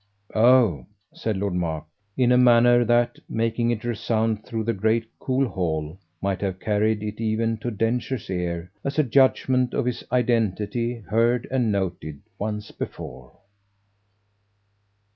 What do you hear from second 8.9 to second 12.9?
a judgement of his identity heard and noted once